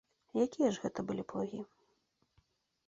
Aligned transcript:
Якія 0.43 0.69
ж 0.77 0.81
гэта 0.85 0.99
былі 1.11 1.23
плугі? 1.33 1.61